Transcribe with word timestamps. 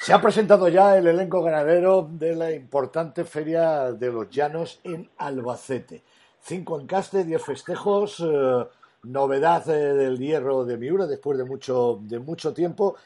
Se 0.00 0.12
ha 0.12 0.20
presentado 0.20 0.68
ya 0.68 0.96
el 0.96 1.08
elenco 1.08 1.42
ganadero 1.42 2.08
de 2.10 2.34
la 2.34 2.52
importante 2.52 3.24
Feria 3.24 3.92
de 3.92 4.12
los 4.12 4.30
Llanos 4.30 4.80
en 4.84 5.10
Albacete. 5.18 6.02
Cinco 6.40 6.80
encastes, 6.80 7.26
diez 7.26 7.42
festejos, 7.42 8.20
eh, 8.20 8.66
novedad 9.02 9.68
eh, 9.68 9.94
del 9.94 10.18
hierro 10.18 10.64
de 10.64 10.76
Miura 10.76 11.06
después 11.06 11.36
de 11.36 11.44
mucho, 11.44 11.98
de 12.02 12.20
mucho 12.20 12.54
tiempo 12.54 12.96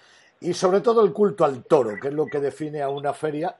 y 0.40 0.52
sobre 0.52 0.80
todo 0.80 1.02
el 1.02 1.12
culto 1.12 1.44
al 1.44 1.64
toro, 1.64 1.98
que 2.00 2.08
es 2.08 2.14
lo 2.14 2.26
que 2.26 2.40
define 2.40 2.82
a 2.82 2.90
una 2.90 3.14
feria 3.14 3.56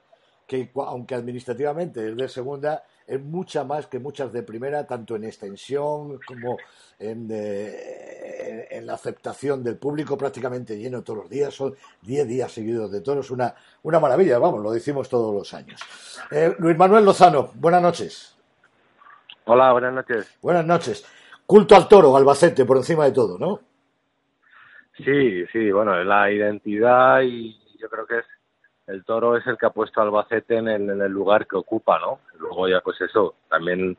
que, 0.47 0.71
aunque 0.75 1.15
administrativamente 1.15 2.11
es 2.11 2.17
de 2.17 2.29
segunda, 2.29 2.85
es 3.07 3.21
mucha 3.21 3.65
más 3.65 3.87
que 3.87 3.99
muchas 3.99 4.33
de 4.33 4.43
primera, 4.43 4.87
tanto 4.87 5.17
en 5.17 5.25
extensión 5.25 6.21
como 6.27 6.59
en, 6.99 7.29
eh, 7.31 8.12
en 8.71 8.87
la 8.87 8.95
aceptación 8.95 9.63
del 9.63 9.77
público, 9.77 10.17
prácticamente 10.17 10.79
lleno 10.79 11.03
todos 11.03 11.21
los 11.21 11.31
días, 11.31 11.55
son 11.55 11.75
10 12.03 12.29
días 12.29 12.53
seguidos 12.53 12.91
de 12.91 13.01
toros, 13.01 13.31
una, 13.31 13.55
una 13.83 14.01
maravilla, 14.01 14.39
vamos, 14.39 14.63
lo 14.63 14.71
decimos 14.71 15.09
todos 15.09 15.35
los 15.35 15.55
años. 15.55 15.81
Eh, 16.31 16.55
Luis 16.59 16.77
Manuel 16.77 17.05
Lozano, 17.05 17.51
buenas 17.55 17.83
noches. 17.83 18.39
Hola, 19.45 19.73
buenas 19.73 19.93
noches. 19.93 20.39
Buenas 20.41 20.65
noches. 20.65 21.05
Culto 21.47 21.75
al 21.75 21.89
toro, 21.89 22.17
Albacete, 22.17 22.65
por 22.65 22.77
encima 22.77 23.05
de 23.05 23.13
todo, 23.13 23.39
¿no? 23.39 23.61
Sí, 24.97 25.47
sí, 25.47 25.73
bueno, 25.73 26.03
la 26.05 26.31
identidad 26.31 27.23
y 27.23 27.59
yo 27.79 27.89
creo 27.89 28.07
que 28.07 28.19
es 28.19 28.25
el 28.87 29.05
toro 29.05 29.37
es 29.37 29.47
el 29.47 29.57
que 29.57 29.67
ha 29.67 29.71
puesto 29.71 30.01
a 30.01 30.05
Albacete 30.05 30.57
en 30.57 30.69
el, 30.69 30.91
en 30.91 31.01
el 31.01 31.11
lugar 31.11 31.47
que 31.47 31.57
ocupa, 31.57 31.99
¿no? 31.99 32.21
Luego 32.39 32.69
ya 32.69 32.81
pues 32.81 33.01
eso, 33.01 33.37
también 33.49 33.97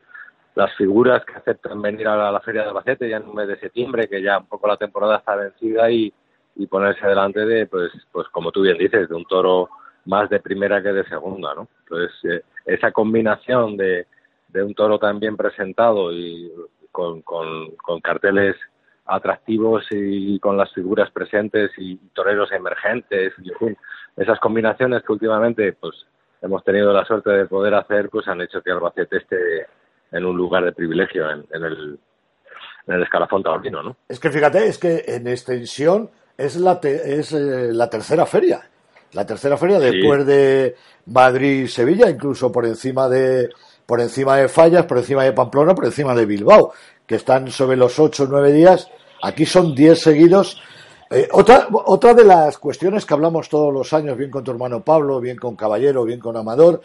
las 0.56 0.74
figuras 0.76 1.24
que 1.26 1.34
aceptan 1.34 1.82
venir 1.82 2.08
a 2.08 2.32
la, 2.32 2.40
Feria 2.42 2.62
de 2.62 2.70
Albacete 2.70 3.10
ya 3.10 3.18
en 3.18 3.28
un 3.28 3.36
mes 3.36 3.48
de 3.48 3.60
septiembre, 3.60 4.08
que 4.08 4.22
ya 4.22 4.40
un 4.40 4.48
poco 4.48 4.68
la 4.68 4.78
temporada 4.78 5.18
está 5.18 5.36
vencida 5.36 5.90
y, 5.90 6.14
y 6.56 6.68
ponerse 6.68 7.08
delante 7.08 7.46
de, 7.46 7.66
pues, 7.66 7.92
pues 8.12 8.28
como 8.30 8.52
tú 8.52 8.62
bien 8.62 8.78
dices, 8.78 9.10
de 9.10 9.16
un 9.16 9.26
toro 9.26 9.70
más 10.06 10.30
de 10.30 10.40
primera 10.40 10.84
que 10.84 10.94
de 10.94 11.06
segunda, 11.06 11.56
¿no? 11.56 11.68
Entonces, 11.80 12.12
eh, 12.24 12.42
esa 12.66 12.92
combinación 12.92 13.78
de, 13.78 14.06
de 14.50 14.64
un 14.64 14.76
toro 14.76 15.00
tan 15.00 15.20
bien 15.20 15.36
presentado 15.36 16.12
y 16.12 16.52
con, 16.92 17.22
con, 17.24 17.72
con 17.78 18.00
carteles 18.02 18.56
atractivos 19.06 19.86
y 19.92 20.40
con 20.40 20.56
las 20.56 20.72
figuras 20.74 21.12
presentes 21.12 21.72
y 21.78 21.98
toreros 22.14 22.52
emergentes 22.54 23.34
esas 24.16 24.40
combinaciones 24.40 25.04
que 25.04 25.12
últimamente 25.12 25.74
pues 25.74 26.06
hemos 26.42 26.64
tenido 26.64 26.94
la 26.94 27.04
suerte 27.04 27.32
de 27.32 27.46
poder 27.48 27.74
hacer 27.74 28.10
pues 28.10 28.28
han 28.30 28.40
hecho 28.40 28.62
que 28.62 28.72
Albacete 28.72 29.18
esté 29.18 29.68
en 30.14 30.26
un 30.26 30.38
lugar 30.38 30.64
de 30.64 30.72
privilegio 30.72 31.30
en, 31.30 31.46
el 31.52 32.00
en 32.88 32.96
el 32.96 33.04
escalafón 33.04 33.44
taurino, 33.44 33.82
¿no? 33.82 33.98
Es 34.08 34.20
que 34.20 34.30
fíjate, 34.30 34.68
es 34.68 34.78
que 34.78 35.04
en 35.08 35.28
extensión 35.28 36.10
es 36.38 36.56
la 36.56 36.80
es 36.84 37.34
eh, 37.34 37.74
la 37.74 37.90
tercera 37.90 38.26
feria, 38.26 38.62
la 39.14 39.26
tercera 39.26 39.58
feria 39.58 39.80
después 39.80 40.26
de 40.26 40.76
Madrid 41.08 41.64
y 41.64 41.68
Sevilla, 41.68 42.10
incluso 42.10 42.52
por 42.52 42.66
encima 42.66 43.10
de 43.10 43.50
por 43.86 44.00
encima 44.00 44.38
de 44.38 44.48
Fallas, 44.48 44.86
por 44.86 45.00
encima 45.00 45.24
de 45.24 45.34
Pamplona, 45.34 45.74
por 45.74 45.86
encima 45.86 46.16
de 46.16 46.26
Bilbao 46.26 46.74
que 47.06 47.16
están 47.16 47.50
sobre 47.52 47.76
los 47.76 48.00
ocho 48.00 48.24
o 48.24 48.28
nueve 48.28 48.52
días. 48.52 48.90
Aquí 49.22 49.46
son 49.46 49.74
diez 49.76 50.02
seguidos. 50.02 50.62
Eh, 51.10 51.28
otra, 51.32 51.68
otra 51.72 52.14
de 52.14 52.24
las 52.24 52.58
cuestiones 52.58 53.06
que 53.06 53.14
hablamos 53.14 53.50
todos 53.50 53.74
los 53.74 53.94
años, 53.94 54.18
bien 54.18 54.32
con 54.32 54.44
tu 54.44 54.52
hermano 54.52 54.84
Pablo, 54.84 55.20
bien 55.20 55.38
con 55.38 55.56
Caballero, 55.56 56.06
bien 56.06 56.20
con 56.20 56.36
Amador, 56.38 56.82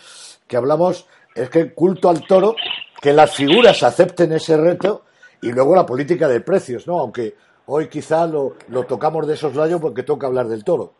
que 0.46 0.56
hablamos 0.56 1.06
es 1.34 1.50
que 1.50 1.72
culto 1.72 2.08
al 2.08 2.26
toro, 2.26 2.54
que 3.00 3.12
las 3.12 3.34
figuras 3.34 3.82
acepten 3.82 4.32
ese 4.32 4.56
reto 4.56 5.04
y 5.42 5.52
luego 5.52 5.74
la 5.74 5.86
política 5.86 6.28
de 6.28 6.40
precios, 6.40 6.86
¿no? 6.86 6.98
Aunque 6.98 7.34
hoy 7.66 7.88
quizá 7.88 8.26
lo, 8.26 8.54
lo 8.68 8.84
tocamos 8.84 9.26
de 9.26 9.34
esos 9.34 9.54
rayos 9.54 9.80
porque 9.80 10.02
toca 10.02 10.26
hablar 10.26 10.46
del 10.46 10.64
toro. 10.64 10.94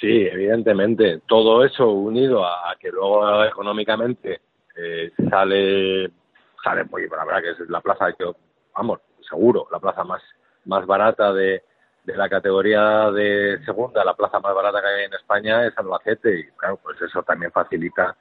Sí, 0.00 0.26
evidentemente. 0.32 1.20
Todo 1.26 1.64
eso 1.64 1.90
unido 1.90 2.44
a, 2.44 2.74
que 2.78 2.90
luego 2.90 3.44
económicamente 3.44 4.40
eh, 4.76 5.12
sale 5.28 6.10
sale 6.62 6.84
muy, 6.84 7.08
la 7.08 7.24
verdad 7.24 7.42
que 7.42 7.50
es 7.50 7.70
la 7.70 7.80
plaza 7.80 8.12
que, 8.12 8.24
vamos, 8.74 9.00
seguro, 9.28 9.66
la 9.70 9.78
plaza 9.78 10.04
más, 10.04 10.22
más 10.66 10.86
barata 10.86 11.32
de, 11.32 11.62
de 12.04 12.16
la 12.16 12.28
categoría 12.28 13.10
de 13.10 13.62
segunda, 13.64 14.04
la 14.04 14.14
plaza 14.14 14.40
más 14.40 14.54
barata 14.54 14.80
que 14.80 14.86
hay 14.86 15.04
en 15.04 15.14
España 15.14 15.66
es 15.66 15.76
Albacete 15.76 16.40
y 16.40 16.44
claro, 16.52 16.78
pues 16.82 17.00
eso 17.00 17.22
también 17.22 17.50
facilita 17.52 18.16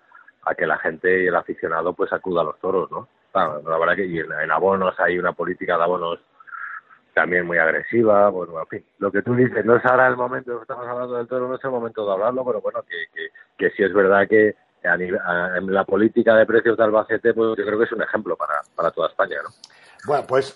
a 0.49 0.55
que 0.55 0.65
la 0.65 0.77
gente 0.79 1.23
y 1.23 1.27
el 1.27 1.35
aficionado 1.35 1.93
pues 1.93 2.11
acuda 2.11 2.41
a 2.41 2.45
los 2.45 2.59
toros, 2.59 2.89
¿no? 2.89 3.07
Claro, 3.31 3.61
la 3.67 3.77
verdad 3.77 3.95
que 3.95 4.05
y 4.05 4.19
en, 4.19 4.51
abonos 4.51 4.99
hay 4.99 5.19
una 5.19 5.33
política 5.33 5.77
de 5.77 5.83
abonos 5.83 6.19
también 7.13 7.45
muy 7.45 7.57
agresiva, 7.57 8.29
bueno, 8.29 8.59
en 8.59 8.67
fin, 8.67 8.85
lo 8.97 9.11
que 9.11 9.21
tú 9.21 9.35
dices, 9.35 9.63
no 9.65 9.75
es 9.75 9.85
ahora 9.85 10.07
el 10.07 10.15
momento, 10.15 10.61
estamos 10.61 10.87
hablando 10.87 11.17
del 11.17 11.27
toro, 11.27 11.47
no 11.47 11.55
es 11.55 11.63
el 11.63 11.69
momento 11.69 12.05
de 12.05 12.13
hablarlo, 12.13 12.45
pero 12.45 12.61
bueno, 12.61 12.81
que, 12.83 12.95
que, 13.13 13.29
que 13.57 13.75
sí 13.75 13.83
es 13.83 13.93
verdad 13.93 14.27
que 14.27 14.55
en 14.83 15.73
la 15.73 15.83
política 15.83 16.35
de 16.35 16.45
precios 16.45 16.77
de 16.77 16.83
Albacete, 16.83 17.33
pues 17.33 17.57
yo 17.57 17.65
creo 17.65 17.77
que 17.77 17.85
es 17.85 17.91
un 17.91 18.01
ejemplo 18.01 18.35
para, 18.37 18.53
para 18.75 18.91
toda 18.91 19.09
España, 19.09 19.37
¿no? 19.43 19.49
Bueno, 20.07 20.25
pues 20.27 20.55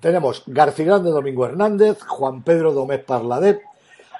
tenemos 0.00 0.42
García 0.46 0.86
Grande 0.86 1.10
Domingo 1.10 1.44
Hernández, 1.44 2.02
Juan 2.02 2.42
Pedro 2.42 2.72
Domés 2.72 3.04
Parladet, 3.04 3.60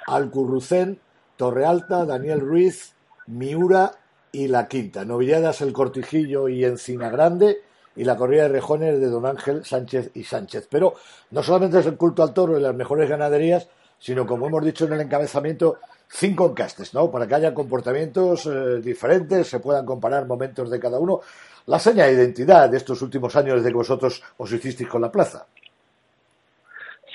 Alcurrucén, 0.05 0.99
Torrealta, 1.35 2.05
Daniel 2.05 2.41
Ruiz, 2.41 2.95
Miura 3.25 3.93
y 4.31 4.47
La 4.47 4.67
Quinta. 4.67 5.05
Novilladas 5.05 5.61
El 5.61 5.73
Cortijillo 5.73 6.47
y 6.47 6.63
Encina 6.65 7.09
Grande 7.09 7.61
y 7.95 8.03
la 8.03 8.15
corrida 8.15 8.43
de 8.43 8.49
rejones 8.49 8.99
de 8.99 9.07
Don 9.07 9.25
Ángel 9.25 9.65
Sánchez 9.65 10.11
y 10.15 10.23
Sánchez. 10.23 10.67
Pero 10.69 10.95
no 11.31 11.43
solamente 11.43 11.79
es 11.79 11.85
el 11.85 11.97
culto 11.97 12.23
al 12.23 12.33
toro 12.33 12.57
y 12.57 12.61
las 12.61 12.75
mejores 12.75 13.09
ganaderías, 13.09 13.69
sino 13.99 14.25
como 14.25 14.47
hemos 14.47 14.63
dicho 14.63 14.85
en 14.85 14.93
el 14.93 15.01
encabezamiento, 15.01 15.77
cinco 16.07 16.49
encastes, 16.49 16.93
¿no? 16.93 17.11
Para 17.11 17.27
que 17.27 17.35
haya 17.35 17.53
comportamientos 17.53 18.45
eh, 18.45 18.81
diferentes, 18.81 19.47
se 19.47 19.59
puedan 19.59 19.85
comparar 19.85 20.25
momentos 20.25 20.69
de 20.69 20.79
cada 20.79 20.99
uno. 20.99 21.19
La 21.67 21.79
seña 21.79 22.05
de 22.05 22.13
identidad 22.13 22.69
de 22.69 22.77
estos 22.77 23.01
últimos 23.01 23.35
años 23.35 23.55
desde 23.55 23.69
que 23.69 23.75
vosotros 23.75 24.23
os 24.37 24.51
hicisteis 24.51 24.89
con 24.89 25.01
la 25.01 25.11
plaza. 25.11 25.45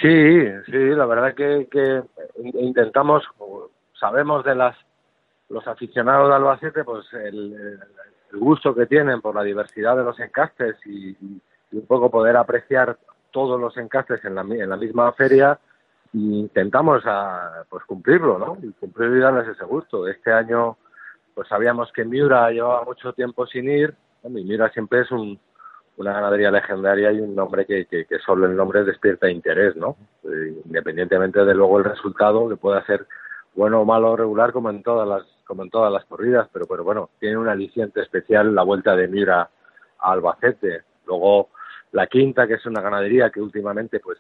Sí, 0.01 0.45
sí, 0.67 0.73
la 0.73 1.07
verdad 1.07 1.35
que, 1.35 1.69
que 1.71 2.03
intentamos, 2.59 3.23
sabemos 3.99 4.45
de 4.45 4.55
las 4.55 4.77
los 5.49 5.67
aficionados 5.67 6.29
de 6.29 6.35
Albacete, 6.35 6.85
pues 6.85 7.07
el, 7.13 7.79
gusto 8.33 8.75
que 8.75 8.87
tienen 8.87 9.21
por 9.21 9.35
la 9.35 9.43
diversidad 9.43 9.97
de 9.97 10.05
los 10.05 10.19
encastes 10.21 10.77
y, 10.87 11.17
un 11.73 11.87
poco 11.87 12.11
poder 12.11 12.37
apreciar 12.37 12.97
todos 13.31 13.61
los 13.61 13.77
encastes 13.77 14.25
en 14.25 14.35
la, 14.37 14.43
en 14.43 14.71
la 14.71 14.77
misma 14.77 15.13
feria, 15.13 15.59
intentamos 16.13 17.03
a, 17.05 17.65
pues 17.69 17.85
cumplirlo, 17.85 18.39
¿no? 18.39 18.57
Y 18.63 18.73
cumplir 18.73 19.11
y 19.11 19.19
darles 19.19 19.49
ese 19.49 19.65
gusto. 19.65 20.07
Este 20.07 20.33
año, 20.33 20.77
pues 21.35 21.49
sabíamos 21.49 21.93
que 21.93 22.05
Miura 22.05 22.51
llevaba 22.51 22.85
mucho 22.85 23.13
tiempo 23.13 23.47
sin 23.47 23.69
ir. 23.69 23.95
y 24.25 24.29
Miura 24.29 24.71
siempre 24.71 25.01
es 25.01 25.11
un, 25.11 25.39
una 25.97 26.13
ganadería 26.13 26.51
legendaria 26.51 27.13
y 27.13 27.21
un 27.21 27.35
nombre 27.35 27.67
que, 27.67 27.87
que, 27.87 28.07
solo 28.25 28.47
el 28.47 28.57
nombre 28.57 28.85
despierta 28.85 29.31
interés, 29.31 29.77
¿no? 29.77 29.97
Eh, 30.25 30.63
independientemente 30.65 31.45
de 31.45 31.55
luego 31.55 31.79
el 31.79 31.85
resultado, 31.85 32.49
que 32.49 32.57
pueda 32.57 32.85
ser 32.87 33.07
bueno 33.55 33.81
o 33.81 33.85
malo 33.85 34.17
regular 34.17 34.53
como 34.53 34.71
en 34.71 34.83
todas 34.83 35.09
las 35.09 35.36
como 35.47 35.63
en 35.63 35.71
todas 35.71 35.93
las 35.93 36.05
corridas, 36.05 36.49
pero, 36.53 36.67
pero 36.67 36.85
bueno, 36.85 37.11
tiene 37.19 37.37
un 37.37 37.49
aliciente 37.49 38.01
especial 38.03 38.55
la 38.55 38.63
vuelta 38.63 38.97
de 38.97 39.09
Miura 39.09 39.49
a 39.99 40.13
Albacete. 40.13 40.83
Luego 41.07 41.51
la 41.93 42.07
quinta, 42.09 42.47
que 42.47 42.55
es 42.55 42.67
una 42.67 42.83
ganadería 42.83 43.31
que 43.31 43.41
últimamente 43.41 44.01
pues 44.01 44.19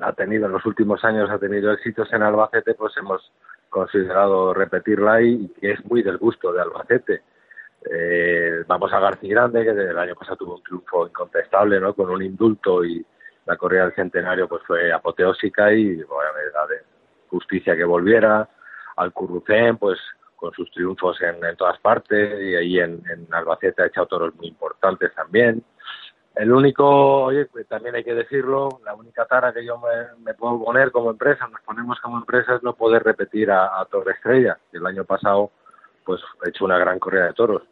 ha 0.00 0.12
tenido 0.12 0.46
en 0.46 0.52
los 0.52 0.64
últimos 0.66 1.04
años 1.04 1.30
ha 1.30 1.38
tenido 1.38 1.72
éxitos 1.72 2.12
en 2.12 2.22
Albacete, 2.22 2.74
pues 2.74 2.96
hemos 2.96 3.32
considerado 3.68 4.52
repetirla 4.52 5.22
y, 5.22 5.48
que 5.60 5.72
es 5.72 5.84
muy 5.86 6.02
del 6.02 6.18
gusto 6.18 6.52
de 6.52 6.60
Albacete. 6.60 7.22
Eh, 7.90 8.64
vamos 8.66 8.92
a 8.92 9.00
García 9.00 9.30
Grande, 9.30 9.64
que 9.64 9.70
el 9.70 9.98
año 9.98 10.14
pasado 10.14 10.36
tuvo 10.36 10.54
un 10.56 10.62
triunfo 10.62 11.06
incontestable, 11.06 11.80
¿no? 11.80 11.94
Con 11.94 12.10
un 12.10 12.22
indulto 12.22 12.84
y 12.84 13.04
la 13.46 13.56
corrida 13.56 13.84
del 13.84 13.94
centenario 13.94 14.48
pues 14.48 14.62
fue 14.66 14.92
apoteósica 14.92 15.72
y 15.72 15.94
bueno, 16.04 16.30
era 16.48 16.82
justicia 17.28 17.76
que 17.76 17.84
volviera. 17.84 18.48
Al 18.96 19.12
Currucén, 19.12 19.76
pues 19.78 19.98
con 20.36 20.52
sus 20.52 20.70
triunfos 20.72 21.20
en, 21.22 21.56
todas 21.56 21.78
partes 21.78 22.40
y 22.40 22.56
ahí 22.56 22.78
en, 22.80 23.02
en 23.08 23.32
Albacete 23.32 23.82
ha 23.82 23.86
echado 23.86 24.06
toros 24.06 24.34
muy 24.36 24.48
importantes 24.48 25.14
también 25.14 25.62
el 26.34 26.50
único, 26.50 27.24
oye, 27.24 27.44
pues 27.46 27.66
también 27.68 27.94
hay 27.94 28.04
que 28.04 28.14
decirlo, 28.14 28.80
la 28.84 28.94
única 28.94 29.26
tara 29.26 29.52
que 29.52 29.64
yo 29.64 29.78
me, 30.24 30.32
puedo 30.34 30.64
poner 30.64 30.90
como 30.90 31.10
empresa, 31.10 31.46
nos 31.48 31.60
ponemos 31.60 32.00
como 32.00 32.18
empresa 32.18 32.54
es 32.54 32.62
no 32.62 32.74
poder 32.74 33.02
repetir 33.02 33.50
a, 33.50 33.78
a 33.78 33.84
Torre 33.84 34.12
Estrella. 34.12 34.58
El 34.72 34.86
año 34.86 35.04
pasado, 35.04 35.50
pues 36.04 36.20
he 36.44 36.48
hecho 36.48 36.64
una 36.64 36.78
gran 36.78 36.98
corrida 36.98 37.26
de 37.26 37.34
toros, 37.34 37.62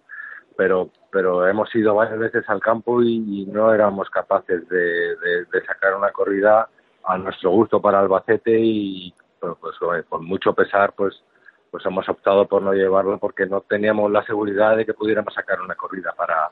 pero 0.56 0.90
pero 1.12 1.49
hemos 1.49 1.75
ido 1.75 1.96
varias 1.96 2.20
veces 2.20 2.49
al 2.49 2.61
campo 2.61 3.02
y, 3.02 3.44
no 3.46 3.75
éramos 3.75 4.08
capaces 4.11 4.69
de, 4.69 5.17
sacar 5.67 5.96
una 5.96 6.12
corrida 6.12 6.69
a 7.02 7.19
nuestro 7.19 7.50
gusto 7.50 7.81
para 7.81 7.99
Albacete 7.99 8.56
y 8.61 9.12
pues, 9.41 9.57
pues 9.61 10.05
con 10.09 10.25
mucho 10.25 10.55
pesar, 10.55 10.93
pues 10.93 11.23
pues 11.71 11.87
hemos 11.87 12.09
optado 12.09 12.47
por 12.49 12.63
no 12.63 12.73
llevarlo 12.73 13.19
porque 13.19 13.47
no 13.47 13.61
teníamos 13.61 14.11
la 14.11 14.25
seguridad 14.25 14.77
de 14.77 14.85
que 14.85 14.95
pudiéramos 14.95 15.33
sacar 15.33 15.61
una 15.61 15.75
corrida 15.75 16.13
para 16.17 16.51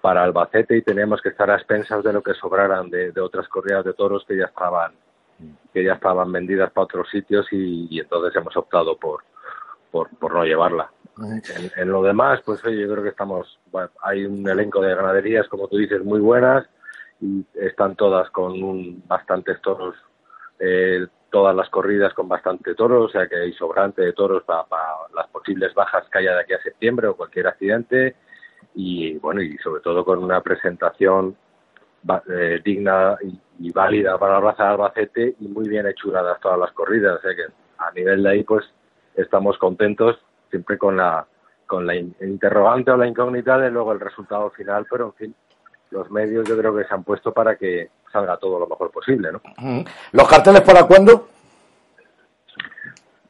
para 0.00 0.22
Albacete 0.24 0.78
y 0.78 0.82
teníamos 0.82 1.20
que 1.20 1.28
estar 1.28 1.50
a 1.50 1.56
expensas 1.56 2.02
de 2.02 2.12
lo 2.12 2.22
que 2.22 2.32
sobraran 2.34 2.88
de, 2.88 3.12
otras 3.20 3.46
corridas 3.48 3.84
de 3.84 3.92
toros 3.92 4.24
que 4.26 4.36
ya 4.36 4.46
estaban 4.46 4.94
que 5.72 5.84
ya 5.84 5.94
estaban 5.94 6.32
vendidas 6.32 6.70
para 6.70 6.84
otros 6.84 7.08
sitios 7.10 7.46
y, 7.50 7.98
entonces 7.98 8.34
hemos 8.36 8.54
optado 8.56 8.96
por, 8.98 9.22
por, 9.90 10.34
no 10.34 10.44
llevarla. 10.44 10.90
En, 11.76 11.90
lo 11.90 12.02
demás, 12.02 12.40
pues 12.44 12.60
yo 12.62 12.92
creo 12.92 13.02
que 13.02 13.08
estamos, 13.08 13.58
hay 14.02 14.26
un 14.26 14.46
elenco 14.46 14.82
de 14.82 14.94
ganaderías, 14.94 15.48
como 15.48 15.66
tú 15.68 15.78
dices, 15.78 16.04
muy 16.04 16.20
buenas 16.20 16.66
y 17.22 17.44
están 17.54 17.96
todas 17.96 18.28
con 18.30 18.62
un, 18.62 19.02
bastantes 19.06 19.60
toros, 19.62 19.96
eh, 20.58 21.06
todas 21.30 21.54
las 21.54 21.68
corridas 21.68 22.12
con 22.14 22.28
bastante 22.28 22.74
toros, 22.74 23.06
o 23.06 23.08
sea 23.08 23.28
que 23.28 23.36
hay 23.36 23.52
sobrante 23.52 24.02
de 24.02 24.12
toros 24.12 24.42
para, 24.44 24.64
para 24.64 24.84
las 25.14 25.28
posibles 25.28 25.72
bajas 25.74 26.04
que 26.10 26.18
haya 26.18 26.34
de 26.34 26.40
aquí 26.40 26.52
a 26.52 26.62
septiembre 26.62 27.08
o 27.08 27.16
cualquier 27.16 27.46
accidente 27.46 28.16
y 28.74 29.16
bueno, 29.18 29.42
y 29.42 29.56
sobre 29.58 29.82
todo 29.82 30.04
con 30.04 30.22
una 30.22 30.40
presentación 30.42 31.36
eh, 32.28 32.60
digna 32.64 33.18
y, 33.58 33.72
válida 33.72 34.18
para 34.18 34.34
la 34.34 34.40
raza 34.40 34.64
de 34.64 34.68
Albacete 34.70 35.34
y 35.38 35.48
muy 35.48 35.68
bien 35.68 35.86
hechuradas 35.86 36.40
todas 36.40 36.58
las 36.58 36.72
corridas. 36.72 37.18
O 37.18 37.20
sea 37.20 37.34
que 37.34 37.52
a 37.78 37.90
nivel 37.92 38.22
de 38.22 38.30
ahí, 38.30 38.42
pues 38.42 38.64
estamos 39.14 39.58
contentos, 39.58 40.18
siempre 40.48 40.78
con 40.78 40.96
la, 40.96 41.26
con 41.66 41.86
la 41.86 41.94
interrogante 41.96 42.90
o 42.90 42.96
la 42.96 43.06
incógnita 43.06 43.58
de 43.58 43.70
luego 43.70 43.92
el 43.92 44.00
resultado 44.00 44.50
final, 44.50 44.86
pero 44.90 45.06
en 45.06 45.12
fin, 45.12 45.34
los 45.90 46.10
medios 46.10 46.48
yo 46.48 46.56
creo 46.56 46.74
que 46.76 46.84
se 46.84 46.94
han 46.94 47.04
puesto 47.04 47.32
para 47.32 47.56
que 47.56 47.90
salga 48.12 48.36
todo 48.36 48.58
lo 48.58 48.66
mejor 48.66 48.90
posible, 48.90 49.30
¿no? 49.32 49.40
¿Los 50.12 50.28
carteles 50.28 50.62
para 50.62 50.86
cuándo? 50.86 51.28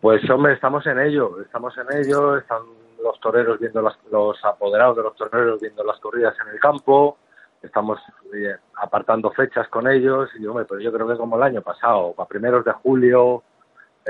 Pues 0.00 0.28
hombre, 0.30 0.54
estamos 0.54 0.86
en 0.86 0.98
ello, 0.98 1.40
estamos 1.42 1.74
en 1.76 1.98
ello, 1.98 2.38
están 2.38 2.62
los 3.02 3.18
toreros 3.20 3.58
viendo 3.58 3.82
las, 3.82 3.96
los 4.10 4.42
apoderados 4.44 4.96
de 4.96 5.02
los 5.02 5.14
toreros 5.14 5.60
viendo 5.60 5.84
las 5.84 5.98
corridas 6.00 6.34
en 6.40 6.54
el 6.54 6.60
campo, 6.60 7.18
estamos 7.62 7.98
eh, 8.34 8.56
apartando 8.76 9.30
fechas 9.30 9.68
con 9.68 9.86
ellos 9.88 10.30
y 10.38 10.46
hombre, 10.46 10.64
pero 10.68 10.80
yo 10.80 10.92
creo 10.92 11.06
que 11.06 11.16
como 11.16 11.36
el 11.36 11.42
año 11.42 11.62
pasado, 11.62 12.14
para 12.14 12.28
primeros 12.28 12.64
de 12.64 12.72
julio, 12.72 13.42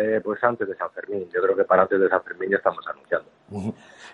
eh, 0.00 0.20
pues 0.22 0.42
antes 0.42 0.68
de 0.68 0.76
San 0.76 0.90
Fermín, 0.90 1.28
yo 1.32 1.42
creo 1.42 1.56
que 1.56 1.64
para 1.64 1.82
antes 1.82 2.00
de 2.00 2.08
San 2.08 2.22
Fermín 2.22 2.50
ya 2.50 2.56
estamos 2.56 2.84
anunciando. 2.86 3.28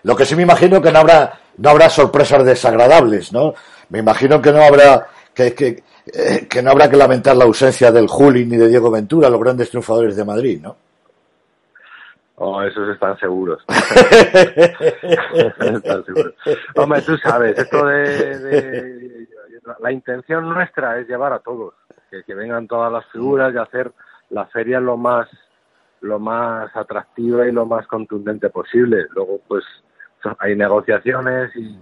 Lo 0.03 0.15
que 0.15 0.25
sí 0.25 0.35
me 0.35 0.43
imagino 0.43 0.81
que 0.81 0.91
no 0.91 0.99
habrá 0.99 1.39
no 1.57 1.69
habrá 1.69 1.89
sorpresas 1.89 2.43
desagradables, 2.43 3.31
¿no? 3.31 3.53
Me 3.89 3.99
imagino 3.99 4.41
que 4.41 4.51
no 4.51 4.61
habrá 4.61 5.07
que, 5.33 5.53
que, 5.53 5.83
eh, 6.13 6.47
que 6.49 6.61
no 6.61 6.71
habrá 6.71 6.89
que 6.89 6.97
lamentar 6.97 7.35
la 7.35 7.45
ausencia 7.45 7.91
del 7.91 8.07
Juli 8.07 8.45
ni 8.45 8.57
de 8.57 8.67
Diego 8.67 8.91
Ventura, 8.91 9.29
los 9.29 9.39
grandes 9.39 9.69
triunfadores 9.69 10.15
de 10.15 10.25
Madrid, 10.25 10.59
¿no? 10.61 10.75
Oh, 12.39 12.61
esos 12.61 12.87
están 12.89 13.17
seguros. 13.17 13.63
están 13.67 16.05
seguros. 16.05 16.35
Hombre, 16.75 17.01
tú 17.01 17.17
sabes, 17.17 17.57
esto 17.57 17.83
de, 17.87 19.27
La 19.79 19.91
intención 19.91 20.47
nuestra 20.47 20.99
es 20.99 21.07
llevar 21.07 21.33
a 21.33 21.39
todos, 21.39 21.73
que, 22.11 22.35
vengan 22.35 22.67
todas 22.67 22.91
las 22.91 23.07
figuras 23.07 23.51
y 23.53 23.57
hacer 23.57 23.91
la 24.29 24.45
feria 24.45 24.79
lo 24.79 24.97
más 24.97 25.27
lo 26.01 26.19
más 26.19 26.75
atractiva 26.75 27.47
y 27.47 27.51
lo 27.51 27.65
más 27.65 27.87
contundente 27.87 28.49
posible. 28.49 29.07
Luego, 29.11 29.39
pues, 29.47 29.63
hay 30.39 30.55
negociaciones 30.55 31.55
y, 31.55 31.79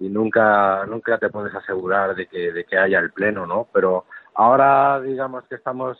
y 0.00 0.08
nunca 0.08 0.84
nunca 0.86 1.18
te 1.18 1.30
puedes 1.30 1.54
asegurar 1.54 2.14
de 2.14 2.26
que, 2.26 2.52
de 2.52 2.64
que 2.64 2.78
haya 2.78 2.98
el 2.98 3.12
pleno, 3.12 3.46
¿no? 3.46 3.68
Pero 3.72 4.04
ahora, 4.34 5.00
digamos 5.00 5.44
que 5.44 5.54
estamos 5.54 5.98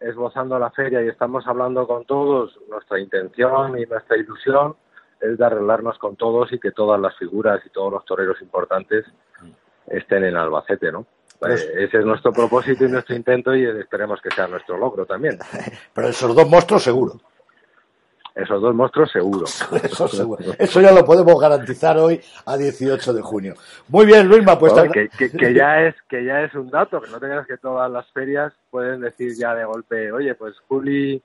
esbozando 0.00 0.58
la 0.58 0.70
feria 0.70 1.02
y 1.02 1.08
estamos 1.08 1.46
hablando 1.46 1.86
con 1.86 2.04
todos, 2.04 2.58
nuestra 2.68 3.00
intención 3.00 3.78
y 3.78 3.84
nuestra 3.86 4.16
ilusión 4.16 4.76
es 5.20 5.36
de 5.36 5.44
arreglarnos 5.44 5.98
con 5.98 6.16
todos 6.16 6.52
y 6.52 6.60
que 6.60 6.70
todas 6.70 7.00
las 7.00 7.16
figuras 7.16 7.60
y 7.66 7.70
todos 7.70 7.92
los 7.92 8.04
toreros 8.04 8.40
importantes 8.40 9.04
estén 9.88 10.24
en 10.24 10.36
Albacete, 10.36 10.92
¿no? 10.92 11.06
Pues 11.38 11.62
ese 11.76 11.98
es 11.98 12.04
nuestro 12.04 12.32
propósito 12.32 12.84
y 12.84 12.88
nuestro 12.88 13.14
intento 13.14 13.54
y 13.54 13.64
esperemos 13.64 14.20
que 14.20 14.30
sea 14.30 14.48
nuestro 14.48 14.76
logro 14.76 15.06
también. 15.06 15.38
Pero 15.94 16.08
esos 16.08 16.34
dos 16.34 16.48
monstruos 16.48 16.82
seguro. 16.82 17.20
Esos 18.34 18.62
dos 18.62 18.72
monstruos 18.72 19.10
seguro. 19.10 19.46
Eso, 20.58 20.80
ya 20.80 20.92
lo 20.92 21.04
podemos 21.04 21.40
garantizar 21.40 21.98
hoy 21.98 22.20
a 22.46 22.56
18 22.56 23.12
de 23.12 23.20
junio. 23.20 23.54
Muy 23.88 24.06
bien, 24.06 24.28
Luisma, 24.28 24.56
pues... 24.56 24.72
que, 24.92 25.54
ya 25.54 25.82
es, 25.82 25.96
que 26.08 26.24
ya 26.24 26.42
es 26.42 26.54
un 26.54 26.70
dato, 26.70 27.00
que 27.00 27.10
no 27.10 27.18
tengas 27.18 27.46
que 27.48 27.56
todas 27.56 27.90
las 27.90 28.06
ferias 28.12 28.52
pueden 28.70 29.00
decir 29.00 29.32
ya 29.36 29.56
de 29.56 29.64
golpe, 29.64 30.12
oye, 30.12 30.36
pues 30.36 30.56
Juli, 30.68 31.20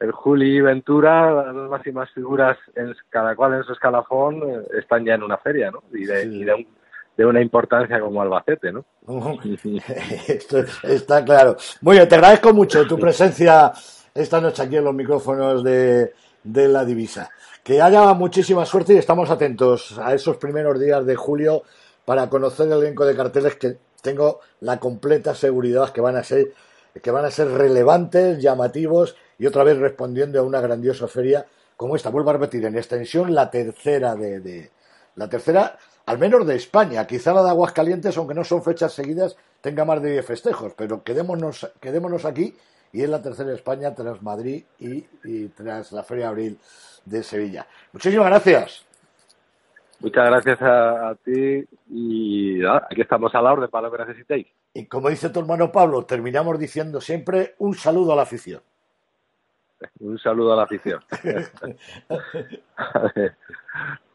el 0.00 0.10
Juli 0.10 0.56
y 0.56 0.60
Ventura, 0.60 1.30
las 1.30 1.54
dos 1.54 1.70
máximas 1.70 2.10
figuras, 2.10 2.58
en, 2.74 2.96
cada 3.10 3.36
cual 3.36 3.54
en 3.54 3.62
su 3.62 3.72
escalafón, 3.72 4.42
eh, 4.42 4.66
están 4.78 5.04
ya 5.04 5.14
en 5.14 5.22
una 5.22 5.38
feria, 5.38 5.70
¿no? 5.70 5.84
Y 5.92 6.04
de, 6.04 6.26
de, 6.26 6.66
una 7.26 7.40
importancia 7.40 8.00
como 8.00 8.22
Albacete, 8.22 8.72
¿no? 8.72 8.84
Esto 10.28 10.64
está 10.82 11.24
claro. 11.24 11.56
Muy 11.80 11.96
bien, 11.96 12.08
te 12.08 12.14
agradezco 12.14 12.52
mucho 12.52 12.86
tu 12.86 12.98
presencia 12.98 13.72
esta 14.14 14.40
noche 14.40 14.62
aquí 14.62 14.76
en 14.76 14.84
los 14.84 14.94
micrófonos 14.94 15.62
de 15.62 16.12
de 16.42 16.68
la 16.68 16.84
divisa. 16.84 17.30
Que 17.62 17.82
haya 17.82 18.12
muchísima 18.14 18.64
suerte 18.64 18.94
y 18.94 18.98
estamos 18.98 19.30
atentos 19.30 19.98
a 19.98 20.14
esos 20.14 20.36
primeros 20.36 20.80
días 20.80 21.04
de 21.04 21.16
julio 21.16 21.62
para 22.04 22.28
conocer 22.28 22.66
el 22.66 22.74
elenco 22.74 23.04
de 23.04 23.16
carteles 23.16 23.56
que 23.56 23.76
tengo 24.02 24.40
la 24.60 24.80
completa 24.80 25.34
seguridad 25.34 25.90
que 25.90 26.00
van 26.00 26.16
a 26.16 26.24
ser 26.24 26.52
que 27.02 27.10
van 27.12 27.24
a 27.24 27.30
ser 27.30 27.48
relevantes, 27.48 28.42
llamativos 28.42 29.14
y 29.38 29.46
otra 29.46 29.62
vez 29.62 29.78
respondiendo 29.78 30.40
a 30.40 30.42
una 30.42 30.60
grandiosa 30.60 31.06
feria 31.06 31.46
como 31.76 31.94
esta. 31.94 32.10
Vuelvo 32.10 32.30
a 32.30 32.32
repetir, 32.32 32.64
en 32.64 32.76
extensión 32.76 33.32
la 33.32 33.48
tercera 33.48 34.16
de, 34.16 34.40
de 34.40 34.70
la 35.16 35.28
tercera, 35.28 35.76
al 36.06 36.18
menos 36.18 36.46
de 36.46 36.56
España. 36.56 37.06
Quizá 37.06 37.32
la 37.32 37.42
de 37.42 37.50
Aguascalientes, 37.50 38.16
aunque 38.16 38.34
no 38.34 38.44
son 38.44 38.62
fechas 38.62 38.92
seguidas, 38.92 39.36
tenga 39.60 39.84
más 39.84 40.02
de 40.02 40.12
10 40.12 40.26
festejos, 40.26 40.74
pero 40.74 41.02
quedémonos, 41.02 41.70
quedémonos 41.80 42.24
aquí 42.24 42.54
y 42.92 43.02
es 43.02 43.08
la 43.08 43.22
tercera 43.22 43.52
España 43.52 43.94
tras 43.94 44.22
Madrid 44.22 44.64
y, 44.78 45.48
tras 45.48 45.92
la 45.92 46.02
Feria 46.02 46.24
de 46.24 46.30
Abril 46.30 46.58
de 47.04 47.22
Sevilla. 47.22 47.66
Muchísimas 47.92 48.26
gracias. 48.26 48.86
Muchas 50.00 50.26
gracias 50.26 50.58
a, 50.62 51.14
ti 51.22 51.64
y 51.90 52.64
aquí 52.64 53.02
estamos 53.02 53.34
a 53.34 53.42
la 53.42 53.52
orden 53.52 53.68
para 53.68 53.88
lo 53.88 53.92
que 53.92 54.04
necesitéis. 54.04 54.46
Y 54.72 54.86
como 54.86 55.10
dice 55.10 55.28
tu 55.28 55.40
hermano 55.40 55.70
Pablo, 55.70 56.06
terminamos 56.06 56.58
diciendo 56.58 57.00
siempre 57.00 57.54
un 57.58 57.74
saludo 57.74 58.14
a 58.14 58.16
la 58.16 58.22
afición. 58.22 58.62
Un 59.98 60.18
saludo 60.18 60.54
a 60.54 60.56
la 60.56 60.62
afición. 60.64 61.02